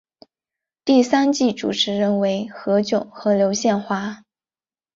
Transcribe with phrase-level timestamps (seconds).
[0.83, 4.23] 第三季主持人为何炅和刘宪华。